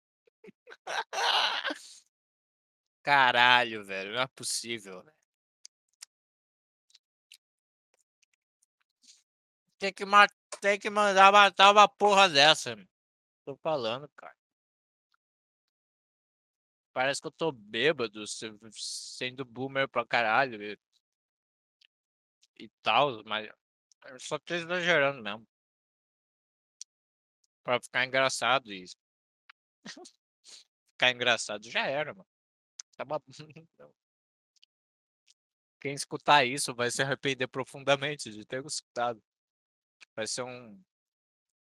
[3.03, 4.13] Caralho, velho.
[4.13, 5.03] Não é possível.
[9.77, 10.03] Tem que,
[10.61, 12.75] tem que mandar matar uma porra dessa.
[13.45, 14.35] Tô falando, cara.
[16.95, 18.23] Parece que eu tô bêbado,
[18.71, 20.79] sendo boomer pra caralho e,
[22.57, 23.49] e tal, mas
[24.05, 25.45] eu só tô exagerando mesmo.
[27.65, 28.85] Pra ficar engraçado e.
[30.93, 32.29] ficar engraçado já era, mano.
[32.95, 33.21] Tava...
[35.81, 39.21] Quem escutar isso vai se arrepender profundamente de ter escutado.
[40.15, 40.81] Vai ser um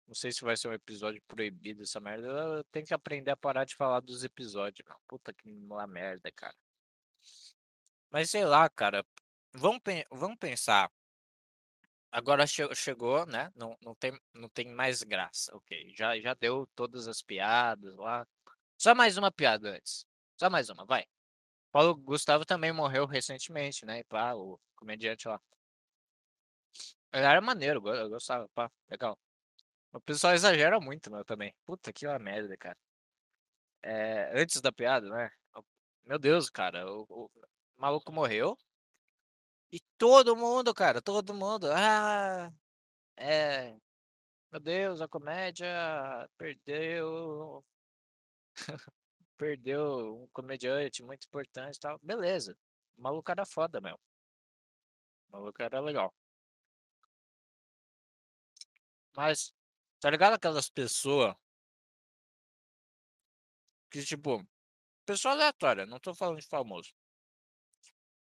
[0.10, 2.28] não sei se vai ser um episódio proibido essa merda.
[2.28, 4.88] Eu tenho que aprender a parar de falar dos episódios.
[5.08, 6.56] Puta que uma merda, cara.
[8.10, 9.06] Mas sei lá, cara.
[9.54, 10.92] Vamos, vamos pensar.
[12.12, 13.52] Agora che chegou, né?
[13.56, 15.56] Não, não, tem, não tem mais graça.
[15.56, 15.94] Ok.
[15.96, 18.28] Já, já deu todas as piadas lá.
[18.78, 20.08] Só mais uma piada antes.
[20.40, 21.06] Só mais uma, vai.
[21.72, 24.04] Paulo Gustavo também morreu recentemente, né?
[24.06, 25.40] Pá, o comediante lá.
[27.14, 29.18] Ele era maneiro, eu gostava, pá, legal.
[29.94, 31.54] O pessoal exagera muito, meu, também.
[31.66, 32.78] Puta que uma merda, cara.
[33.84, 35.32] É, antes da piada, né?
[36.06, 37.32] Meu Deus, cara, o, o,
[37.78, 38.58] maluco morreu.
[39.72, 41.68] E todo mundo, cara, todo mundo.
[41.72, 42.52] Ah,
[43.18, 43.76] é.
[44.52, 45.68] Meu Deus, a comédia
[46.38, 47.64] perdeu.
[49.38, 52.00] perdeu um comediante muito importante e tal.
[52.04, 52.58] Beleza.
[52.98, 54.00] O maluco era foda, meu.
[55.30, 56.14] O maluco era legal.
[59.16, 59.54] Mas
[60.00, 61.36] Tá ligado aquelas pessoas
[63.92, 64.46] que, tipo,
[65.06, 66.92] pessoa aleatória, não tô falando de famoso.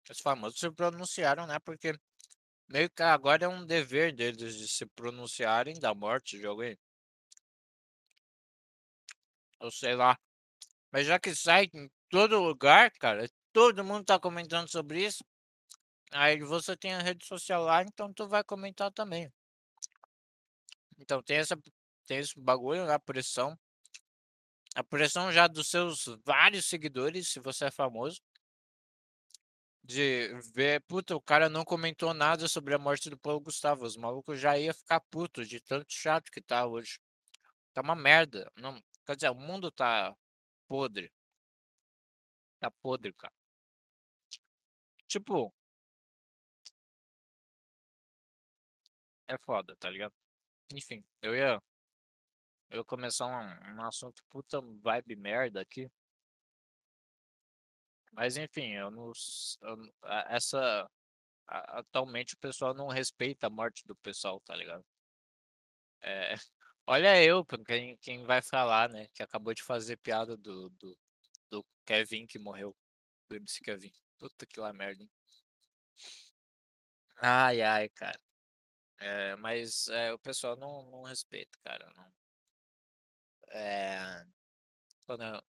[0.09, 1.57] Os famosos se pronunciaram, né?
[1.59, 1.93] Porque
[2.69, 6.77] meio que agora é um dever deles de se pronunciarem da morte de alguém.
[9.59, 10.17] Ou sei lá.
[10.91, 15.23] Mas já que sai em todo lugar, cara, todo mundo tá comentando sobre isso.
[16.11, 19.31] Aí você tem a rede social lá, então tu vai comentar também.
[21.01, 21.57] Então tem essa
[22.07, 23.57] tem esse bagulho, né, a pressão.
[24.75, 28.21] A pressão já dos seus vários seguidores, se você é famoso.
[29.83, 33.85] De ver, puta, o cara não comentou nada sobre a morte do Paulo Gustavo.
[33.85, 36.99] Os malucos já ia ficar puto de tanto chato que tá hoje.
[37.73, 38.51] Tá uma merda.
[38.57, 40.15] Não, quer dizer, o mundo tá
[40.67, 41.11] podre.
[42.59, 43.33] Tá podre, cara.
[45.07, 45.53] Tipo,
[49.27, 50.13] é foda, tá ligado?
[50.71, 51.61] Enfim, eu ia
[52.69, 55.89] eu ia começar um, um assunto puta vibe merda aqui.
[58.11, 59.11] Mas enfim, eu não,
[59.61, 59.77] eu
[60.29, 60.89] essa
[61.47, 64.85] atualmente o pessoal não respeita a morte do pessoal, tá ligado?
[66.01, 66.33] É,
[66.87, 69.07] olha eu, quem, quem vai falar, né?
[69.13, 70.97] Que acabou de fazer piada do, do,
[71.49, 72.75] do Kevin que morreu,
[73.29, 73.91] do MC Kevin.
[74.17, 75.09] Puta que lá merda, hein?
[77.21, 78.19] Ai, ai, cara.
[79.01, 81.91] É, mas é, o pessoal não, não respeita, cara.
[81.95, 82.11] Não.
[83.49, 84.25] É,
[85.05, 85.43] quando eu-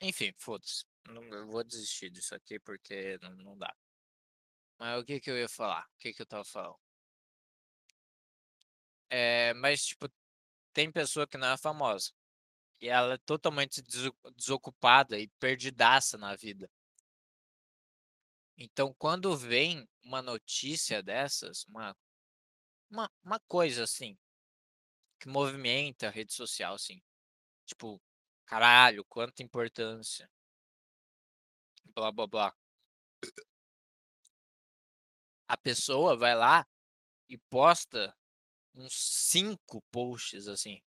[0.00, 0.84] Enfim, foda-se.
[1.08, 3.72] Não, vou desistir disso aqui porque não, não dá.
[4.76, 5.84] Mas o que que eu ia falar?
[5.84, 6.80] O que que eu tava falando?
[9.10, 10.08] É, mas, tipo,
[10.74, 12.12] tem pessoa que não é famosa.
[12.80, 16.70] E ela é totalmente deso- desocupada e perdidaça na vida.
[18.60, 21.96] Então, quando vem uma notícia dessas, uma,
[22.90, 24.18] uma, uma coisa assim,
[25.20, 27.00] que movimenta a rede social, assim,
[27.64, 28.02] tipo,
[28.44, 30.28] caralho, quanta importância,
[31.94, 32.56] blá blá blá.
[35.46, 36.66] A pessoa vai lá
[37.28, 38.12] e posta
[38.74, 40.82] uns cinco posts assim,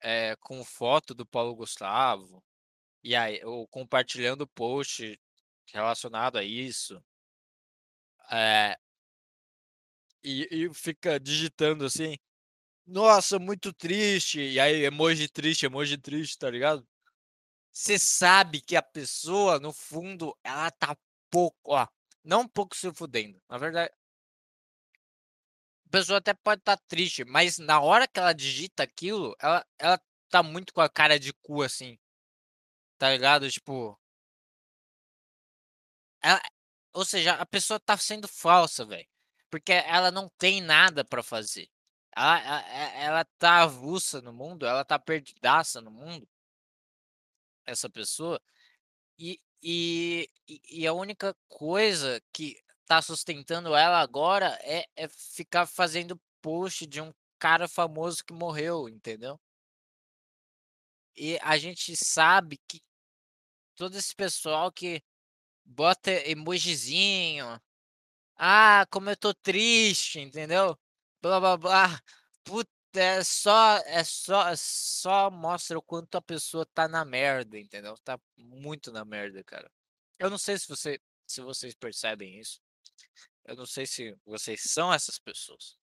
[0.00, 2.44] é, com foto do Paulo Gustavo,
[3.02, 5.18] e aí, ou compartilhando post
[5.72, 7.02] relacionado a isso,
[8.30, 8.76] é,
[10.22, 12.16] e, e fica digitando assim,
[12.86, 16.86] nossa, muito triste, e aí emoji triste, emoji triste, tá ligado?
[17.72, 20.96] Você sabe que a pessoa, no fundo, ela tá
[21.30, 21.86] pouco, ó,
[22.24, 23.92] não pouco se fudendo, na verdade,
[25.86, 30.00] a pessoa até pode estar triste, mas na hora que ela digita aquilo, ela, ela
[30.28, 31.98] tá muito com a cara de cu assim,
[32.98, 33.50] tá ligado?
[33.50, 33.98] Tipo,
[36.26, 36.40] ela,
[36.92, 39.06] ou seja, a pessoa tá sendo falsa, velho,
[39.50, 41.68] porque ela não tem nada pra fazer.
[42.16, 42.62] Ela, ela,
[42.94, 46.28] ela tá avulsa no mundo, ela tá perdidaça no mundo,
[47.66, 48.40] essa pessoa,
[49.18, 56.20] e, e e a única coisa que tá sustentando ela agora é, é ficar fazendo
[56.40, 59.40] post de um cara famoso que morreu, entendeu?
[61.16, 62.80] E a gente sabe que
[63.76, 65.02] todo esse pessoal que
[65.66, 67.60] bota emojizinho,
[68.36, 70.78] ah, como eu tô triste, entendeu?
[71.22, 72.02] Blá blá blá.
[72.44, 77.58] Puta, é só, é só, é só mostra o quanto a pessoa tá na merda,
[77.58, 77.96] entendeu?
[78.04, 79.70] Tá muito na merda, cara.
[80.18, 82.60] Eu não sei se você, se vocês percebem isso.
[83.44, 85.78] Eu não sei se vocês são essas pessoas.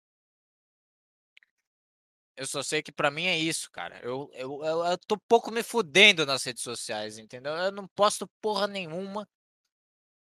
[2.35, 3.99] Eu só sei que pra mim é isso, cara.
[4.03, 7.53] Eu, eu, eu, eu tô pouco me fudendo nas redes sociais, entendeu?
[7.53, 9.27] Eu não posto porra nenhuma,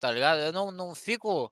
[0.05, 0.39] tá ligado?
[0.39, 1.51] Eu não, não fico.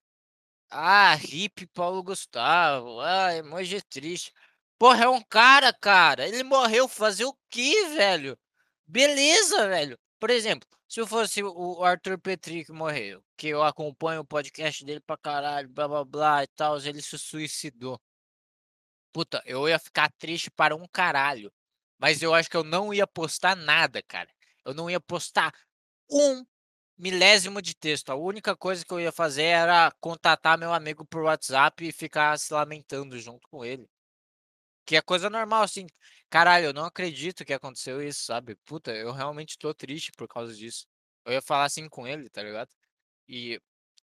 [0.69, 2.99] Ah, hippie Paulo Gustavo.
[3.01, 4.31] Ah, emoji triste.
[4.77, 6.27] Porra, é um cara, cara.
[6.27, 8.37] Ele morreu fazer o quê, velho?
[8.85, 9.97] Beleza, velho.
[10.19, 14.85] Por exemplo, se eu fosse o Arthur Petri que morreu, que eu acompanho o podcast
[14.85, 17.99] dele pra caralho, blá blá blá e tal, ele se suicidou.
[19.11, 21.51] Puta, eu ia ficar triste para um caralho.
[21.99, 24.29] Mas eu acho que eu não ia postar nada, cara.
[24.65, 25.53] Eu não ia postar
[26.09, 26.45] um
[26.97, 28.09] milésimo de texto.
[28.11, 32.37] A única coisa que eu ia fazer era contatar meu amigo por WhatsApp e ficar
[32.39, 33.87] se lamentando junto com ele.
[34.85, 35.87] Que é coisa normal, assim.
[36.29, 38.55] Caralho, eu não acredito que aconteceu isso, sabe?
[38.65, 40.85] Puta, eu realmente tô triste por causa disso.
[41.25, 42.69] Eu ia falar assim com ele, tá ligado?
[43.27, 43.61] E,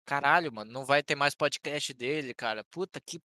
[0.05, 2.63] caralho, mano, não vai ter mais podcast dele, cara.
[2.65, 3.21] Puta, que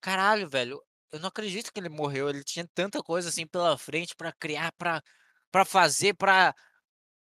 [0.00, 2.28] Caralho, velho, eu não acredito que ele morreu.
[2.28, 5.02] Ele tinha tanta coisa assim pela frente pra criar, pra
[5.50, 6.54] para fazer, pra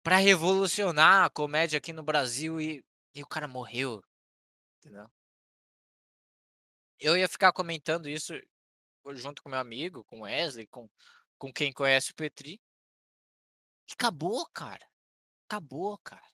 [0.02, 4.00] para revolucionar a comédia aqui no Brasil e e o cara morreu,
[4.78, 5.10] entendeu?
[6.98, 8.32] Eu ia ficar comentando isso
[9.14, 10.88] junto com meu amigo, com Wesley, com
[11.40, 12.60] com quem conhece o Petri.
[13.88, 14.86] E acabou, cara.
[15.48, 16.28] Acabou, cara.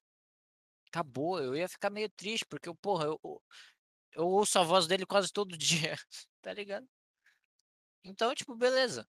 [0.88, 1.40] Acabou.
[1.40, 3.42] Eu ia ficar meio triste, porque, porra, eu,
[4.12, 5.96] eu ouço a voz dele quase todo dia,
[6.42, 6.88] tá ligado?
[8.04, 9.08] Então, tipo, beleza.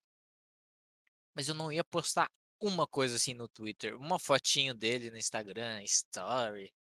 [1.33, 5.83] Mas eu não ia postar uma coisa assim no Twitter, uma fotinho dele no Instagram,
[5.83, 6.73] story.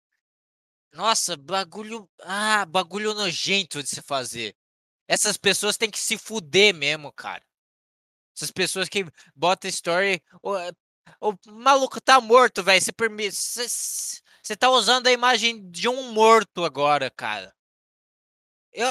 [0.93, 4.57] Nossa, bagulho, ah, bagulho nojento de se fazer.
[5.09, 7.45] Essas pessoas têm que se fuder mesmo, cara.
[8.37, 9.05] Essas pessoas que
[9.35, 10.53] botam story, o,
[11.21, 12.81] o maluco tá morto, velho.
[12.81, 17.55] Você permite, você tá usando a imagem de um morto agora, cara.
[18.73, 18.89] Eu,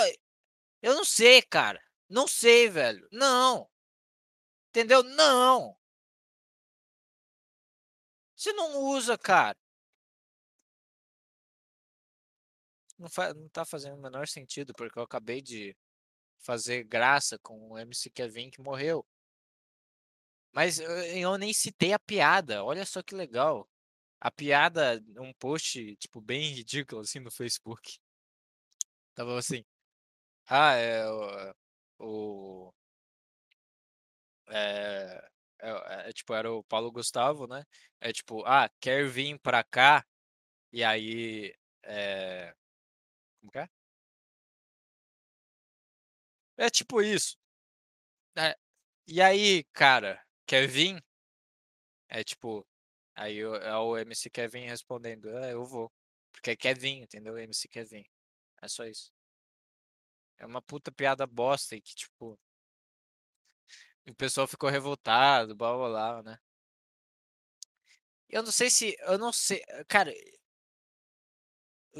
[0.81, 1.81] eu não sei, cara.
[2.09, 3.07] Não sei, velho.
[3.11, 3.69] Não.
[4.69, 5.03] Entendeu?
[5.03, 5.77] Não.
[8.43, 9.57] Você não usa, cara.
[12.99, 15.73] Não, fa não tá fazendo o menor sentido, porque eu acabei de
[16.39, 19.05] fazer graça com o MC Kevin que morreu.
[20.51, 22.63] Mas eu, eu nem citei a piada.
[22.65, 23.69] Olha só que legal.
[24.19, 27.97] A piada, um post, tipo, bem ridículo, assim, no Facebook.
[29.15, 29.63] Tava assim.
[30.47, 31.55] Ah, é o.
[31.99, 32.73] o
[34.49, 35.32] é,
[35.63, 37.63] é, é, tipo, era o Paulo Gustavo, né?
[38.01, 40.05] É tipo, ah, quer vir pra cá?
[40.73, 41.53] E aí.
[41.83, 42.53] É,
[43.41, 43.69] como que é?
[46.57, 47.37] É tipo isso.
[48.37, 48.55] É,
[49.07, 51.03] e aí, cara, quer vir?
[52.09, 52.65] É tipo.
[53.15, 55.91] Aí é o MC Kevin respondendo, é, eu vou.
[56.31, 57.37] Porque quer vir, entendeu?
[57.37, 58.03] MC Kevin.
[58.61, 59.11] É só isso.
[60.37, 62.37] É uma puta piada bosta e que, tipo.
[64.07, 66.39] O pessoal ficou revoltado, blá blá blá, né?
[68.29, 68.95] Eu não sei se.
[69.01, 69.63] Eu não sei.
[69.87, 70.11] Cara.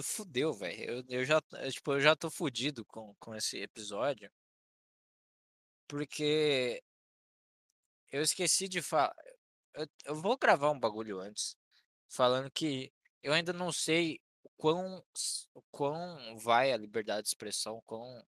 [0.02, 0.84] Fudeu, velho.
[0.84, 1.42] Eu, eu já.
[1.72, 4.32] Tipo, eu já tô fudido com, com esse episódio.
[5.88, 6.84] Porque.
[8.12, 9.14] Eu esqueci de falar.
[9.76, 11.56] Eu, eu vou gravar um bagulho antes.
[12.10, 12.92] Falando que
[13.24, 14.20] eu ainda não sei
[14.58, 15.04] quão,
[15.72, 18.24] quão vai a liberdade de expressão, quão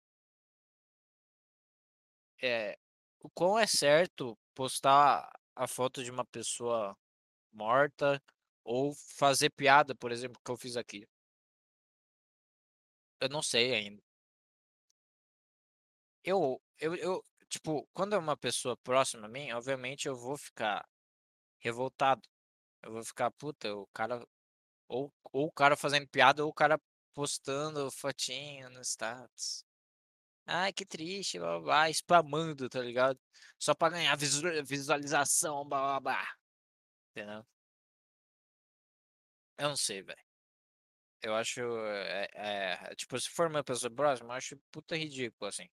[2.42, 2.78] é,
[3.20, 6.96] o quão é certo postar a foto de uma pessoa
[7.52, 8.22] morta
[8.64, 11.06] ou fazer piada, por exemplo, que eu fiz aqui.
[13.20, 14.02] Eu não sei ainda.
[16.24, 20.86] Eu, eu, eu, tipo, quando é uma pessoa próxima a mim, obviamente eu vou ficar
[21.60, 22.22] revoltado.
[22.82, 24.26] Eu vou ficar, puta, o cara.
[24.88, 26.80] Ou, ou o cara fazendo piada, ou o cara
[27.14, 29.64] postando fotinho no status.
[30.47, 33.18] Ai, que triste, blá, blá, blá, spamando, tá ligado?
[33.59, 36.34] Só pra ganhar visualização, blá, blá, blá.
[37.11, 37.45] Entendeu?
[39.59, 40.18] Eu não sei, velho.
[41.22, 45.68] Eu acho, é, é, tipo, se for uma pessoa próxima, eu acho puta ridículo, assim.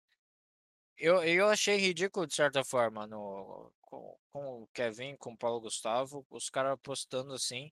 [0.99, 5.61] Eu, eu achei ridículo, de certa forma, no, com, com o Kevin, com o Paulo
[5.61, 7.71] Gustavo, os caras postando assim,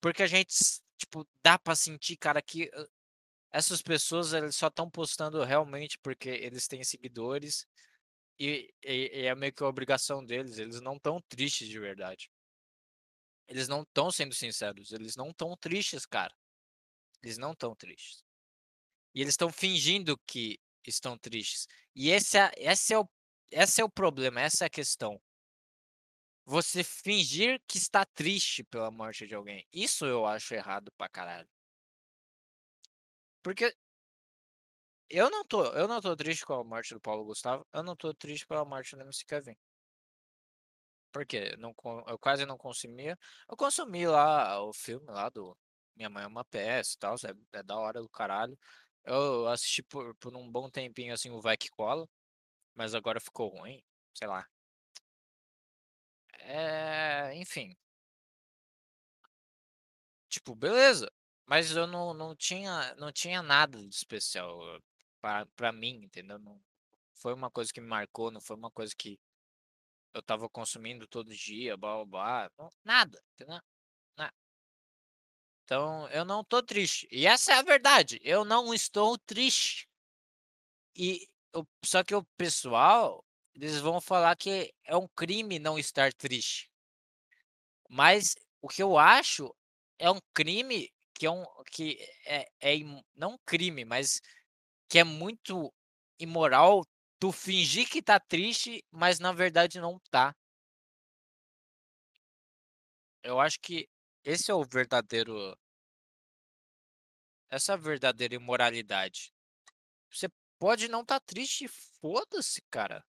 [0.00, 0.54] porque a gente,
[0.98, 2.70] tipo, dá pra sentir, cara, que
[3.56, 7.66] essas pessoas eles só estão postando realmente porque eles têm seguidores
[8.38, 10.58] e, e, e é meio que a obrigação deles.
[10.58, 12.30] Eles não estão tristes de verdade.
[13.48, 14.92] Eles não estão sendo sinceros.
[14.92, 16.34] Eles não estão tristes, cara.
[17.22, 18.22] Eles não estão tristes.
[19.14, 21.66] E eles estão fingindo que estão tristes.
[21.94, 23.08] E esse é, esse, é o,
[23.50, 25.18] esse é o problema, essa é a questão.
[26.44, 29.66] Você fingir que está triste pela morte de alguém.
[29.72, 31.48] Isso eu acho errado pra caralho.
[33.46, 33.72] Porque
[35.08, 37.94] eu não tô, eu não tô triste com a morte do Paulo Gustavo, eu não
[37.96, 39.56] tô triste pela morte do MC Kevin.
[41.12, 41.74] Porque não,
[42.08, 43.18] eu quase não consumia.
[43.48, 45.56] Eu consumi lá o filme lá do
[45.96, 48.58] Minha Mãe é uma peça e tal, é, é, da hora do caralho.
[49.04, 52.08] Eu assisti por, por um bom tempinho assim o Vai Que Cola,
[52.74, 53.82] mas agora ficou ruim,
[54.14, 54.46] sei lá.
[56.40, 57.76] É, enfim.
[60.28, 61.10] Tipo, beleza.
[61.46, 64.60] Mas eu não, não tinha não tinha nada de especial
[65.56, 66.38] para mim, entendeu?
[66.38, 66.60] Não
[67.14, 69.18] foi uma coisa que me marcou, não foi uma coisa que
[70.12, 73.60] eu tava consumindo todo dia, blá, blá, blá não, nada, entendeu?
[74.16, 74.34] Nada.
[75.64, 77.08] Então, eu não tô triste.
[77.10, 79.88] E essa é a verdade, eu não estou triste.
[80.94, 81.28] E
[81.84, 83.24] só que o pessoal,
[83.54, 86.70] eles vão falar que é um crime não estar triste.
[87.88, 89.54] Mas o que eu acho
[89.98, 92.76] é um crime que é um que é, é
[93.14, 94.20] não crime, mas
[94.88, 95.72] que é muito
[96.18, 96.84] imoral
[97.18, 100.34] tu fingir que tá triste, mas na verdade não tá.
[103.22, 103.88] Eu acho que
[104.24, 105.56] esse é o verdadeiro
[107.50, 109.32] essa é a verdadeira imoralidade.
[110.10, 111.68] Você pode não tá triste,
[112.00, 113.04] foda-se, cara.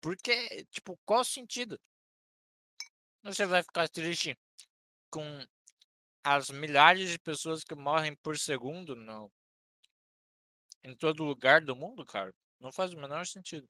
[0.00, 1.80] Porque, tipo, qual o sentido?
[3.24, 4.38] Você vai ficar triste
[5.10, 5.44] com
[6.28, 9.30] as milhares de pessoas que morrem por segundo no,
[10.82, 12.34] em todo lugar do mundo, cara?
[12.58, 13.68] Não faz o menor sentido.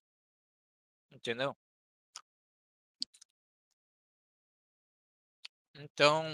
[1.10, 1.54] Entendeu?
[5.74, 6.24] Então,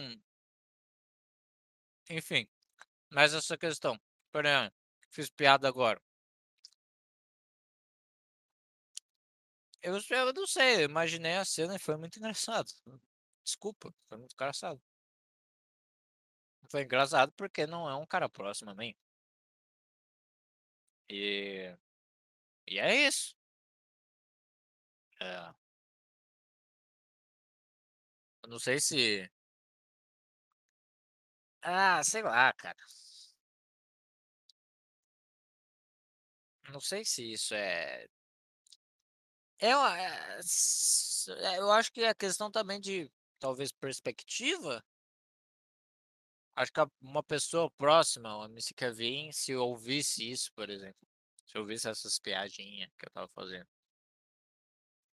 [2.09, 2.47] enfim,
[3.11, 3.99] mas essa questão,
[4.35, 4.73] exemplo,
[5.11, 6.01] fiz piada agora.
[9.83, 12.71] Eu, eu não sei, eu imaginei a cena e foi muito engraçado.
[13.45, 14.81] Desculpa, foi muito engraçado.
[16.73, 18.97] Foi engraçado porque não é um cara próximo a mim.
[21.09, 21.77] E,
[22.69, 23.37] e é isso.
[25.21, 25.53] É.
[28.45, 29.31] Eu não sei se.
[31.63, 32.77] Ah, sei lá, cara.
[36.73, 38.07] Não sei se isso é.
[39.59, 39.79] Eu,
[40.41, 44.85] s- é, eu acho que é questão também de talvez perspectiva.
[46.57, 51.07] Acho que a- uma pessoa próxima, o MC Kevin, se ouvisse isso, por exemplo,
[51.47, 53.69] se ouvisse essas piadinhas que eu tava fazendo,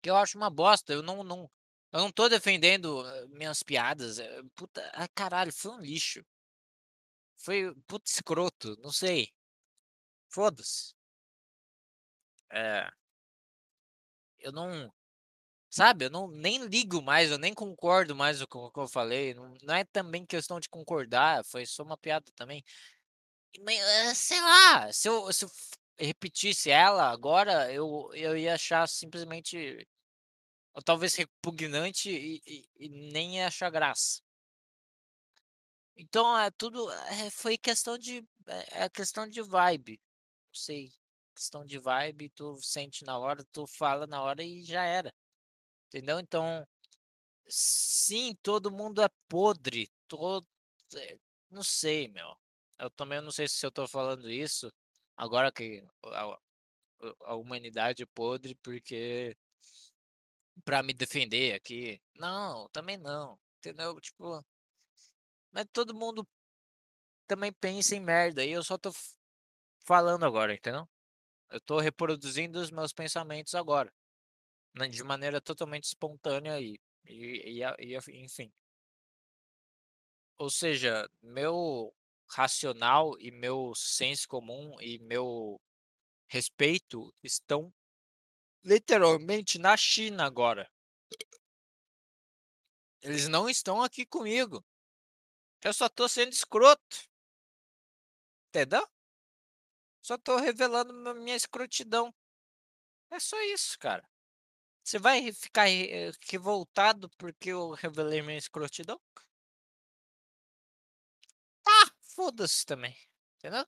[0.01, 1.49] que eu acho uma bosta, eu não, não,
[1.91, 6.23] eu não tô defendendo eh, minhas piadas, eh, puta, ai caralho, foi um lixo,
[7.38, 9.31] foi puta escroto, não sei,
[10.29, 10.93] foda-se,
[12.51, 12.89] é,
[14.39, 14.91] eu não,
[15.76, 19.34] sabe, eu não, nem ligo mais, eu nem concordo mais com o que eu falei,
[19.34, 22.63] não, não é também questão de concordar, foi só uma piada também,
[23.67, 25.49] eh, sei lá, se eu se eu
[25.99, 29.88] repetisse ela agora, eu eu ia achar simplesmente
[30.73, 34.21] ou talvez repugnante e e e nem achar graça.
[35.97, 39.99] Então é tudo eh, foi questão de é é questão de vibe,
[40.49, 40.91] não sei,
[41.36, 45.13] questão de vibe, tu sente na hora, tu fala na hora e já era,
[45.88, 46.19] entendeu?
[46.19, 46.67] Então,
[47.47, 50.47] sim, todo mundo é podre, todo
[50.95, 51.17] eh,
[51.51, 52.36] não sei meu,
[52.79, 54.71] eu também não sei se eu tô falando isso
[55.17, 56.38] agora que a
[57.25, 59.36] a humanidade é podre, porque
[60.63, 62.01] pra me defender aqui.
[62.15, 63.99] Não, também não, entendeu?
[64.01, 64.43] Tipo,
[65.51, 66.27] mas todo mundo
[67.27, 68.91] também pensa em merda e eu só tô
[69.86, 70.88] falando agora, entendeu?
[71.51, 73.91] Eu tô reproduzindo os meus pensamentos agora,
[74.89, 78.51] de maneira totalmente espontânea e e e e enfim.
[80.38, 81.93] Ou seja, meu
[82.30, 85.59] racional e meu senso comum e meu
[86.28, 87.73] respeito estão
[88.63, 90.69] literalmente na China agora.
[93.01, 94.65] Eles não estão aqui comigo.
[95.63, 97.07] Eu só tô sendo escroto.
[98.49, 98.88] Entendeu?
[100.01, 102.13] Só tô revelando mi minha escrotidão.
[103.11, 104.07] É só isso, cara.
[104.86, 108.97] Você vai ficar eh, revoltado porque eu revelei minha escrotidão?
[111.67, 112.95] Ah, foda-se também,
[113.38, 113.65] entendeu?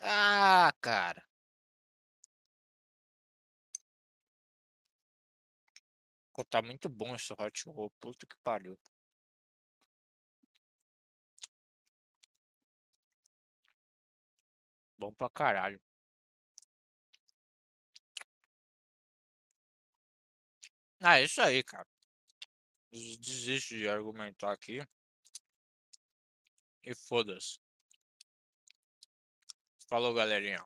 [0.00, 1.22] Ah, cara.
[6.50, 8.78] Tá muito bom esse hot roll, puta que pariu.
[14.98, 15.80] Bom pra caralho.
[21.08, 21.86] Ah, é isso aí, cara.
[22.90, 24.82] Des desisto de argumentar aqui.
[26.82, 27.60] E foda-se.
[29.88, 30.64] Falou, galerinha.